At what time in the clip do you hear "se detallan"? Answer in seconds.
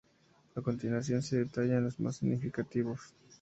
1.21-1.83